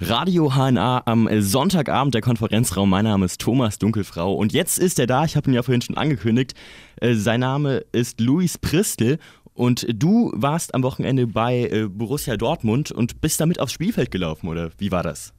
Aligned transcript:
Radio 0.00 0.52
HNA 0.54 1.02
am 1.06 1.28
Sonntagabend 1.42 2.14
der 2.14 2.22
Konferenzraum. 2.22 2.88
Mein 2.88 3.04
Name 3.04 3.24
ist 3.26 3.40
Thomas 3.40 3.78
Dunkelfrau 3.78 4.32
und 4.32 4.52
jetzt 4.52 4.78
ist 4.78 4.98
er 5.00 5.06
da. 5.08 5.24
Ich 5.24 5.36
habe 5.36 5.50
ihn 5.50 5.54
ja 5.54 5.62
vorhin 5.62 5.82
schon 5.82 5.96
angekündigt. 5.96 6.54
Äh, 7.00 7.14
sein 7.14 7.40
Name 7.40 7.78
ist 7.90 8.20
Luis 8.20 8.58
Pristel 8.58 9.18
und 9.54 9.86
du 9.92 10.30
warst 10.36 10.74
am 10.74 10.84
Wochenende 10.84 11.26
bei 11.26 11.62
äh, 11.68 11.88
Borussia 11.88 12.36
Dortmund 12.36 12.92
und 12.92 13.20
bist 13.20 13.40
damit 13.40 13.58
aufs 13.58 13.72
Spielfeld 13.72 14.12
gelaufen, 14.12 14.48
oder 14.48 14.70
wie 14.78 14.92
war 14.92 15.02
das? 15.02 15.32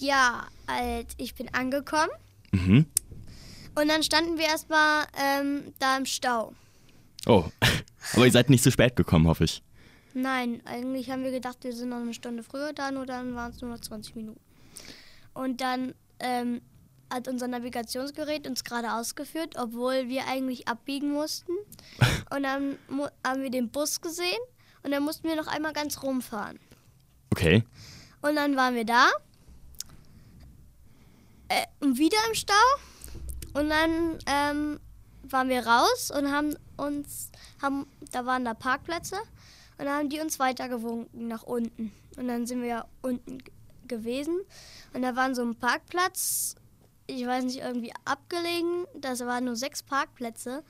Ja, 0.00 0.44
halt, 0.68 1.08
ich 1.16 1.34
bin 1.34 1.52
angekommen 1.52 2.10
Mhm. 2.52 2.86
und 3.74 3.88
dann 3.88 4.04
standen 4.04 4.38
wir 4.38 4.44
erstmal 4.44 5.06
ähm, 5.20 5.62
da 5.80 5.96
im 5.96 6.06
Stau. 6.06 6.52
Oh, 7.26 7.44
aber 8.14 8.26
ihr 8.26 8.30
seid 8.30 8.50
nicht 8.50 8.62
zu 8.62 8.70
spät 8.70 8.94
gekommen, 8.94 9.26
hoffe 9.26 9.42
ich. 9.44 9.62
Nein, 10.14 10.62
eigentlich 10.64 11.10
haben 11.10 11.24
wir 11.24 11.32
gedacht, 11.32 11.58
wir 11.62 11.72
sind 11.72 11.88
noch 11.88 11.98
eine 11.98 12.14
Stunde 12.14 12.42
früher 12.42 12.72
da, 12.72 12.90
nur 12.90 13.04
dann 13.04 13.34
waren 13.34 13.50
es 13.50 13.60
nur 13.60 13.72
noch 13.72 13.80
20 13.80 14.14
Minuten. 14.14 14.40
Und 15.34 15.60
dann 15.60 15.94
ähm, 16.20 16.62
hat 17.12 17.28
unser 17.28 17.48
Navigationsgerät 17.48 18.46
uns 18.46 18.62
gerade 18.62 18.92
ausgeführt, 18.92 19.56
obwohl 19.58 20.08
wir 20.08 20.26
eigentlich 20.28 20.68
abbiegen 20.68 21.10
mussten. 21.10 21.52
Und 22.30 22.44
dann 22.44 22.78
haben 23.26 23.42
wir 23.42 23.50
den 23.50 23.70
Bus 23.70 24.00
gesehen 24.00 24.38
und 24.82 24.90
dann 24.90 25.02
mussten 25.02 25.28
wir 25.28 25.36
noch 25.36 25.46
einmal 25.46 25.72
ganz 25.72 26.02
rumfahren. 26.02 26.58
Okay. 27.30 27.64
Und 28.20 28.36
dann 28.36 28.54
waren 28.54 28.74
wir 28.74 28.84
da. 28.84 29.08
Äh, 31.48 31.64
und 31.80 31.98
wieder 31.98 32.18
im 32.28 32.34
Stau. 32.34 32.52
Und 33.54 33.70
dann 33.70 34.18
ähm, 34.26 34.80
waren 35.22 35.48
wir 35.48 35.66
raus 35.66 36.10
und 36.10 36.30
haben 36.30 36.54
uns, 36.76 37.30
haben, 37.62 37.86
da 38.12 38.26
waren 38.26 38.44
da 38.44 38.52
Parkplätze. 38.52 39.16
Und 39.78 39.86
dann 39.86 39.98
haben 39.98 40.08
die 40.08 40.20
uns 40.20 40.38
weitergewunken 40.38 41.28
nach 41.28 41.42
unten. 41.42 41.92
Und 42.16 42.28
dann 42.28 42.46
sind 42.46 42.62
wir 42.62 42.86
unten 43.02 43.38
gewesen. 43.88 44.40
Und 44.92 45.02
da 45.02 45.16
war 45.16 45.34
so 45.34 45.42
ein 45.42 45.56
Parkplatz, 45.56 46.54
ich 47.06 47.26
weiß 47.26 47.44
nicht, 47.44 47.58
irgendwie 47.58 47.92
abgelegen. 48.04 48.86
Das 48.94 49.20
waren 49.20 49.44
nur 49.44 49.56
sechs 49.56 49.82
Parkplätze. 49.82 50.62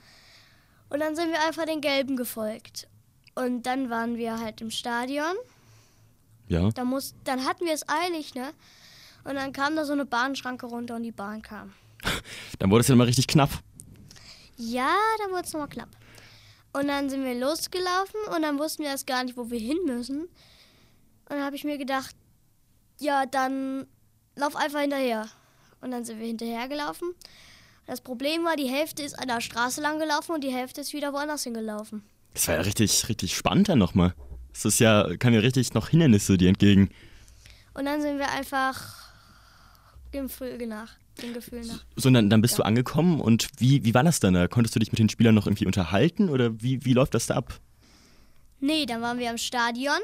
Und 0.88 1.00
dann 1.00 1.16
sind 1.16 1.30
wir 1.30 1.42
einfach 1.44 1.66
den 1.66 1.80
gelben 1.80 2.16
gefolgt. 2.16 2.88
Und 3.34 3.64
dann 3.66 3.90
waren 3.90 4.16
wir 4.16 4.38
halt 4.38 4.60
im 4.60 4.70
Stadion. 4.70 5.34
Ja. 6.48 6.70
Da 6.70 6.84
muss, 6.84 7.14
dann 7.24 7.44
hatten 7.44 7.64
wir 7.64 7.72
es 7.72 7.88
eilig, 7.88 8.34
ne? 8.34 8.52
Und 9.24 9.36
dann 9.36 9.52
kam 9.52 9.74
da 9.76 9.84
so 9.84 9.92
eine 9.92 10.04
Bahnschranke 10.04 10.66
runter 10.66 10.96
und 10.96 11.02
die 11.02 11.12
Bahn 11.12 11.40
kam. 11.40 11.72
Dann 12.58 12.70
wurde 12.70 12.82
es 12.82 12.88
ja 12.88 12.94
mal 12.94 13.04
richtig 13.04 13.26
knapp. 13.26 13.48
Ja, 14.58 14.94
dann 15.18 15.30
wurde 15.30 15.44
es 15.44 15.52
nochmal 15.54 15.70
knapp. 15.70 15.88
Und 16.74 16.88
dann 16.88 17.08
sind 17.08 17.24
wir 17.24 17.34
losgelaufen 17.34 18.20
und 18.34 18.42
dann 18.42 18.58
wussten 18.58 18.82
wir 18.82 18.90
erst 18.90 19.06
gar 19.06 19.22
nicht, 19.22 19.36
wo 19.36 19.48
wir 19.48 19.60
hin 19.60 19.78
müssen. 19.86 20.22
Und 20.22 20.30
dann 21.30 21.42
habe 21.42 21.54
ich 21.54 21.62
mir 21.62 21.78
gedacht, 21.78 22.14
ja, 22.98 23.26
dann 23.26 23.86
lauf 24.34 24.56
einfach 24.56 24.80
hinterher. 24.80 25.28
Und 25.80 25.92
dann 25.92 26.04
sind 26.04 26.18
wir 26.18 26.26
hinterhergelaufen. 26.26 27.14
Das 27.86 28.00
Problem 28.00 28.44
war, 28.44 28.56
die 28.56 28.68
Hälfte 28.68 29.04
ist 29.04 29.16
an 29.16 29.28
der 29.28 29.40
Straße 29.40 29.80
lang 29.80 30.00
gelaufen 30.00 30.32
und 30.32 30.42
die 30.42 30.52
Hälfte 30.52 30.80
ist 30.80 30.92
wieder 30.92 31.12
woanders 31.12 31.44
hingelaufen. 31.44 32.02
Das 32.32 32.48
war 32.48 32.56
ja 32.56 32.62
richtig, 32.62 33.08
richtig 33.08 33.36
spannend 33.36 33.68
dann 33.68 33.78
nochmal. 33.78 34.12
Das 34.52 34.64
ist 34.64 34.80
ja, 34.80 35.16
kann 35.18 35.32
ja 35.32 35.40
richtig 35.40 35.74
noch 35.74 35.90
Hindernisse 35.90 36.36
dir 36.36 36.48
entgegen. 36.48 36.90
Und 37.74 37.84
dann 37.84 38.02
sind 38.02 38.18
wir 38.18 38.30
einfach 38.30 39.12
dem 40.12 40.26
Gefühl 40.26 40.66
nach. 40.66 40.92
Dem 41.22 41.32
Gefühl 41.32 41.64
nach. 41.64 41.84
So, 41.96 42.10
dann, 42.10 42.28
dann 42.28 42.40
bist 42.40 42.58
du 42.58 42.62
angekommen 42.62 43.20
und 43.20 43.48
wie, 43.58 43.84
wie 43.84 43.94
war 43.94 44.02
das 44.02 44.20
dann? 44.20 44.34
da? 44.34 44.48
Konntest 44.48 44.74
du 44.74 44.80
dich 44.80 44.90
mit 44.90 44.98
den 44.98 45.08
Spielern 45.08 45.34
noch 45.34 45.46
irgendwie 45.46 45.66
unterhalten 45.66 46.28
oder 46.28 46.60
wie, 46.60 46.84
wie 46.84 46.92
läuft 46.92 47.14
das 47.14 47.26
da 47.26 47.36
ab? 47.36 47.60
Nee, 48.60 48.86
dann 48.86 49.00
waren 49.02 49.18
wir 49.18 49.30
am 49.30 49.38
Stadion 49.38 49.98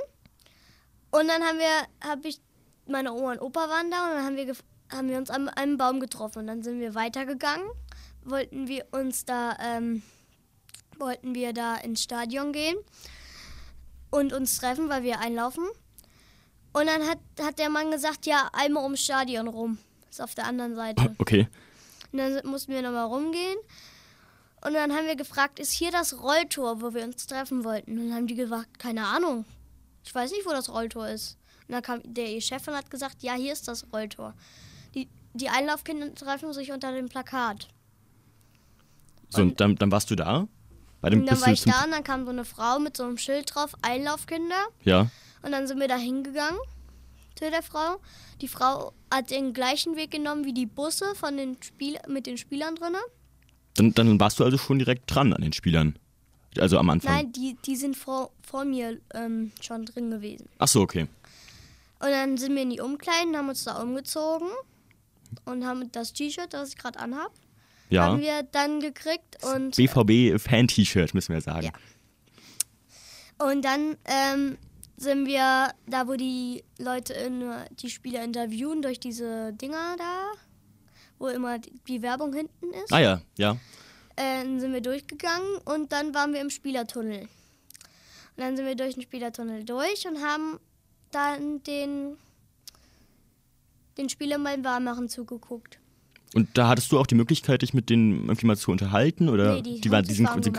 und 1.11 1.27
dann 1.27 1.43
haben 1.43 1.59
wir, 1.59 2.09
habe 2.09 2.29
ich, 2.29 2.41
meine 2.87 3.13
Oma 3.13 3.33
und 3.33 3.41
Opa 3.41 3.69
waren 3.69 3.91
da 3.91 4.05
und 4.05 4.17
dann 4.17 4.25
haben 4.25 4.37
wir, 4.37 4.55
haben 4.93 5.09
wir 5.09 5.19
uns 5.19 5.31
an 5.31 5.49
einem 5.49 5.77
Baum 5.79 6.01
getroffen 6.01 6.41
und 6.41 6.47
dann 6.47 6.63
sind 6.63 6.79
wir 6.79 6.95
weitergegangen, 6.95 7.67
wollten 8.25 8.69
wir 8.69 8.87
uns 8.93 9.25
da, 9.25 9.57
ähm, 9.61 10.03
wollten 10.99 11.35
wir 11.35 11.53
da 11.53 11.77
ins 11.77 12.03
Stadion 12.03 12.53
gehen 12.53 12.77
und 14.11 14.33
uns 14.33 14.59
treffen, 14.59 14.89
weil 14.89 15.03
wir 15.03 15.21
einlaufen. 15.21 15.65
Und 16.73 16.87
dann 16.87 17.03
hat, 17.09 17.19
hat 17.41 17.59
der 17.59 17.71
Mann 17.71 17.91
gesagt, 17.91 18.27
ja, 18.27 18.49
einmal 18.53 18.85
ums 18.85 19.03
Stadion 19.03 19.49
rum. 19.49 19.79
Ist 20.11 20.21
auf 20.21 20.35
der 20.35 20.47
anderen 20.47 20.75
Seite. 20.75 21.15
Okay. 21.19 21.49
Und 22.13 22.19
dann 22.19 22.41
mussten 22.45 22.73
wir 22.73 22.83
nochmal 22.83 23.07
rumgehen. 23.07 23.57
Und 24.63 24.75
dann 24.75 24.93
haben 24.93 25.07
wir 25.07 25.17
gefragt, 25.17 25.59
ist 25.59 25.73
hier 25.73 25.91
das 25.91 26.21
Rolltor, 26.21 26.83
wo 26.83 26.93
wir 26.93 27.05
uns 27.05 27.27
treffen 27.27 27.65
wollten? 27.65 27.93
Und 27.93 28.09
dann 28.09 28.17
haben 28.17 28.27
die 28.27 28.35
gesagt, 28.35 28.79
keine 28.79 29.07
Ahnung. 29.07 29.45
Ich 30.05 30.15
weiß 30.15 30.33
nicht, 30.33 30.45
wo 30.45 30.51
das 30.51 30.69
Rolltor 30.69 31.09
ist. 31.09 31.39
Und 31.69 31.75
dann 31.75 31.83
kam 31.83 32.01
der 32.05 32.29
ihr 32.29 32.41
Chef 32.41 32.67
und 32.67 32.75
hat 32.75 32.91
gesagt, 32.91 33.23
ja, 33.23 33.35
hier 33.35 33.53
ist 33.53 33.69
das 33.69 33.87
Rolltor. 33.93 34.35
Die, 34.95 35.09
die 35.35 35.49
Einlaufkinder 35.49 36.15
treffen 36.15 36.53
sich 36.53 36.73
unter 36.73 36.93
dem 36.93 37.09
Plakat. 37.09 37.69
So, 39.29 39.43
und 39.43 39.61
dann, 39.61 39.77
dann 39.77 39.93
warst 39.93 40.11
du 40.11 40.17
da? 40.17 40.49
Bei 41.01 41.09
dem 41.09 41.21
Und 41.21 41.27
dann 41.27 41.41
war 41.41 41.53
ich 41.53 41.63
da 41.63 41.85
und 41.85 41.93
dann 41.93 42.05
kam 42.05 42.25
so 42.25 42.31
eine 42.31 42.45
Frau 42.45 42.81
mit 42.81 42.97
so 42.97 43.05
einem 43.05 43.17
Schild 43.17 43.55
drauf, 43.55 43.75
Einlaufkinder. 43.81 44.67
Ja. 44.83 45.09
Und 45.43 45.53
dann 45.53 45.67
sind 45.69 45.79
wir 45.79 45.89
da 45.89 45.97
hingegangen 45.97 46.59
zu 47.41 47.51
der 47.51 47.63
Frau. 47.63 48.01
Die 48.41 48.49
Frau 48.49 48.93
hat 49.13 49.31
den 49.31 49.53
gleichen 49.53 49.97
Weg 49.97 50.11
genommen 50.11 50.45
wie 50.45 50.53
die 50.53 50.67
Busse 50.67 51.15
von 51.15 51.37
den 51.37 51.57
Spiel 51.63 51.99
mit 52.09 52.27
den 52.27 52.37
Spielern 52.39 52.75
drinnen. 52.77 53.01
Dann, 53.75 53.93
dann 53.95 54.21
warst 54.21 54.39
du 54.41 54.45
also 54.45 54.59
schon 54.59 54.79
direkt 54.79 55.13
dran 55.15 55.33
an 55.33 55.43
den 55.43 55.53
Spielern. 55.53 55.99
Also 56.59 56.79
am 56.79 56.91
Anfang. 56.91 57.15
Nein, 57.15 57.33
die, 57.33 57.57
die 57.65 57.77
sind 57.77 57.97
vor, 57.97 58.33
vor 58.43 58.65
mir 58.65 58.99
ähm, 59.15 59.53
schon 59.61 59.87
drin 59.87 60.11
gewesen. 60.11 60.49
Ach 60.59 60.69
so, 60.69 60.81
okay. 60.81 61.07
Und 62.01 62.11
dann 62.11 62.37
sind 62.39 62.55
wir 62.55 62.63
in 62.63 62.71
die 62.71 62.81
Umkleiden, 62.81 63.37
haben 63.37 63.49
uns 63.49 63.65
da 63.65 63.81
umgezogen 63.81 64.49
und 65.45 65.65
haben 65.65 65.91
das 65.93 66.13
T-Shirt, 66.13 66.53
das 66.53 66.71
ich 66.71 66.77
gerade 66.77 66.99
anhab, 66.99 67.31
Ja. 67.89 68.05
haben 68.07 68.21
wir 68.21 68.43
dann 68.43 68.81
gekriegt 68.81 69.39
und, 69.45 69.77
BVB-Fan-T-Shirt, 69.77 71.15
müssen 71.15 71.33
wir 71.35 71.41
sagen. 71.41 71.71
Ja. 73.39 73.47
und 73.51 73.65
dann 73.65 73.97
ähm, 74.07 74.59
sind 75.01 75.27
wir 75.27 75.73
da, 75.87 76.07
wo 76.07 76.15
die 76.15 76.63
Leute 76.79 77.15
in, 77.15 77.51
die 77.83 77.89
Spieler 77.89 78.23
interviewen, 78.23 78.83
durch 78.83 79.01
diese 79.01 79.53
Dinger 79.55 79.97
da, 79.97 80.27
wo 81.19 81.29
immer 81.29 81.59
die, 81.59 82.03
Werbung 82.03 82.35
hinten 82.35 82.71
ist. 82.85 82.93
Ah 82.93 83.01
ja, 83.01 83.23
ja. 83.39 83.53
äh, 84.17 84.45
dann 84.45 84.61
sind 84.61 84.75
wir 84.75 84.83
durchgegangen 84.83 85.59
und 85.65 85.91
dann 85.93 86.15
waren 86.15 86.35
wir 86.35 86.41
im 86.41 86.51
Spielertunnel. 86.51 87.23
Und 87.23 87.29
dann 88.37 88.57
sind 88.57 88.67
wir 88.67 88.75
durch 88.75 88.95
den 88.95 89.03
Spielertunnel 89.03 89.65
durch 89.65 90.07
und 90.07 90.23
haben 90.23 90.61
dann 91.13 91.63
den, 91.63 92.17
den 93.97 94.11
Spielern 94.11 94.45
beim 94.45 94.63
Warmmachen 94.63 95.09
zugeguckt. 95.09 95.79
Und 96.35 96.49
da 96.59 96.69
hattest 96.69 96.93
du 96.93 96.99
auch 96.99 97.07
die 97.07 97.15
Möglichkeit, 97.17 97.63
dich 97.63 97.73
mit 97.73 97.89
denen 97.89 98.27
irgendwie 98.27 98.47
mal 98.47 98.57
zu 98.57 98.71
unterhalten? 98.71 99.31
Oder 99.31 99.55
Nee, 99.55 99.63
die 99.63 99.81
die, 99.81 99.91
waren, 99.91 100.05
die, 100.05 100.15
sind, 100.15 100.29
die, 100.45 100.53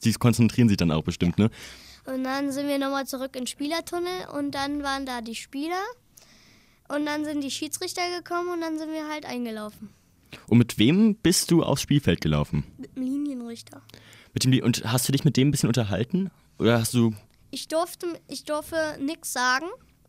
die 0.00 0.12
konzentrieren 0.14 0.68
sich 0.68 0.76
dann 0.76 0.90
auch 0.90 1.04
bestimmt, 1.04 1.38
ne? 1.38 1.48
Und 2.06 2.24
dann 2.24 2.52
sind 2.52 2.68
wir 2.68 2.78
nochmal 2.78 3.06
zurück 3.06 3.34
in 3.36 3.46
Spielertunnel 3.46 4.28
und 4.32 4.52
dann 4.52 4.82
waren 4.82 5.06
da 5.06 5.20
die 5.20 5.34
Spieler. 5.34 5.82
Und 6.88 7.06
dann 7.06 7.24
sind 7.24 7.40
die 7.40 7.50
Schiedsrichter 7.50 8.02
gekommen 8.16 8.50
und 8.50 8.60
dann 8.60 8.78
sind 8.78 8.92
wir 8.92 9.08
halt 9.08 9.24
eingelaufen. 9.24 9.88
Und 10.48 10.58
mit 10.58 10.78
wem 10.78 11.14
bist 11.16 11.50
du 11.50 11.62
aufs 11.62 11.82
Spielfeld 11.82 12.20
gelaufen? 12.20 12.64
Mit 12.76 12.94
dem 12.94 13.02
Linienrichter. 13.02 13.80
Mit 14.34 14.44
dem, 14.44 14.62
und 14.62 14.84
hast 14.84 15.08
du 15.08 15.12
dich 15.12 15.24
mit 15.24 15.36
dem 15.36 15.48
ein 15.48 15.50
bisschen 15.50 15.68
unterhalten? 15.68 16.30
Oder 16.58 16.80
hast 16.80 16.92
du. 16.92 17.14
Ich 17.50 17.68
durfte, 17.68 18.20
ich 18.28 18.44
durfte 18.44 18.98
nichts 19.00 19.32
sagen, 19.32 19.66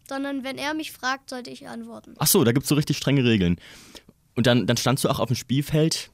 sondern 0.10 0.44
wenn 0.44 0.58
er 0.58 0.74
mich 0.74 0.92
fragt, 0.92 1.30
sollte 1.30 1.50
ich 1.50 1.68
antworten. 1.68 2.16
Ach 2.18 2.28
so, 2.28 2.44
da 2.44 2.52
gibt 2.52 2.64
es 2.64 2.70
so 2.70 2.76
richtig 2.76 2.98
strenge 2.98 3.24
Regeln. 3.24 3.58
Und 4.36 4.48
dann, 4.48 4.68
dann 4.68 4.78
standst 4.78 5.04
du 5.04 5.10
auch 5.10 5.20
auf 5.20 5.28
dem 5.28 5.36
Spielfeld, 5.36 6.12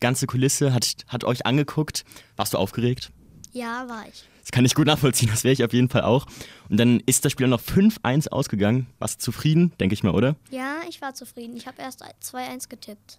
ganze 0.00 0.26
Kulisse 0.26 0.74
hat, 0.74 0.96
hat 1.06 1.24
euch 1.24 1.46
angeguckt. 1.46 2.04
Warst 2.36 2.54
du 2.54 2.58
aufgeregt? 2.58 3.10
Ja, 3.52 3.88
war 3.88 4.06
ich. 4.06 4.24
Das 4.48 4.52
kann 4.54 4.64
ich 4.64 4.74
gut 4.74 4.86
nachvollziehen, 4.86 5.28
das 5.30 5.44
wäre 5.44 5.52
ich 5.52 5.62
auf 5.62 5.74
jeden 5.74 5.90
Fall 5.90 6.00
auch. 6.00 6.24
Und 6.70 6.80
dann 6.80 7.00
ist 7.04 7.22
das 7.22 7.32
Spiel 7.32 7.48
noch 7.48 7.60
5-1 7.60 8.28
ausgegangen. 8.28 8.86
Warst 8.98 9.20
du 9.20 9.24
zufrieden, 9.26 9.72
denke 9.78 9.92
ich 9.92 10.02
mal, 10.02 10.14
oder? 10.14 10.36
Ja, 10.50 10.76
ich 10.88 11.02
war 11.02 11.12
zufrieden. 11.12 11.54
Ich 11.54 11.66
habe 11.66 11.82
erst 11.82 12.02
2-1 12.02 12.70
getippt. 12.70 13.18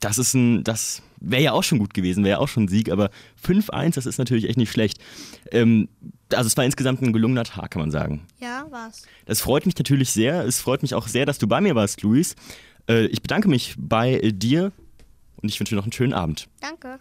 Das 0.00 0.18
ist 0.18 0.34
ein, 0.34 0.64
das 0.64 1.02
wäre 1.20 1.40
ja 1.40 1.52
auch 1.52 1.62
schon 1.62 1.78
gut 1.78 1.94
gewesen, 1.94 2.24
wäre 2.24 2.38
ja 2.38 2.38
auch 2.40 2.48
schon 2.48 2.64
ein 2.64 2.68
Sieg, 2.68 2.90
aber 2.90 3.10
5-1, 3.46 3.94
das 3.94 4.06
ist 4.06 4.18
natürlich 4.18 4.48
echt 4.48 4.56
nicht 4.56 4.72
schlecht. 4.72 4.98
Ähm, 5.52 5.88
also 6.32 6.48
es 6.48 6.56
war 6.56 6.64
insgesamt 6.64 7.00
ein 7.00 7.12
gelungener 7.12 7.44
Tag, 7.44 7.70
kann 7.70 7.80
man 7.80 7.92
sagen. 7.92 8.26
Ja, 8.40 8.66
war's. 8.68 9.02
Das 9.24 9.40
freut 9.40 9.66
mich 9.66 9.78
natürlich 9.78 10.10
sehr. 10.10 10.44
Es 10.44 10.60
freut 10.60 10.82
mich 10.82 10.94
auch 10.94 11.06
sehr, 11.06 11.26
dass 11.26 11.38
du 11.38 11.46
bei 11.46 11.60
mir 11.60 11.76
warst, 11.76 12.02
Luis. 12.02 12.34
Äh, 12.88 13.06
ich 13.06 13.22
bedanke 13.22 13.48
mich 13.48 13.76
bei 13.78 14.18
dir 14.34 14.72
und 15.36 15.48
ich 15.48 15.60
wünsche 15.60 15.70
dir 15.70 15.76
noch 15.76 15.84
einen 15.84 15.92
schönen 15.92 16.12
Abend. 16.12 16.48
Danke. 16.60 16.98